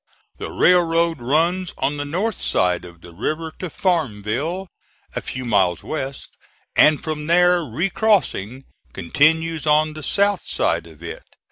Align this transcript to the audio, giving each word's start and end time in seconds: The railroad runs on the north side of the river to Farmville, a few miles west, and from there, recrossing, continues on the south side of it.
The 0.37 0.49
railroad 0.49 1.21
runs 1.21 1.75
on 1.77 1.97
the 1.97 2.05
north 2.05 2.41
side 2.41 2.85
of 2.85 3.01
the 3.01 3.13
river 3.13 3.51
to 3.59 3.69
Farmville, 3.69 4.67
a 5.15 5.21
few 5.21 5.45
miles 5.45 5.83
west, 5.83 6.31
and 6.75 7.03
from 7.03 7.27
there, 7.27 7.59
recrossing, 7.61 8.63
continues 8.93 9.67
on 9.67 9.93
the 9.93 10.01
south 10.01 10.41
side 10.43 10.87
of 10.87 11.03
it. 11.03 11.21